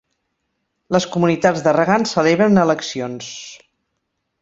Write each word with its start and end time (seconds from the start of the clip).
Les 0.95 1.05
comunitats 1.17 1.63
de 1.69 1.75
regants 1.77 2.17
celebren 2.19 2.65
eleccions. 2.65 3.33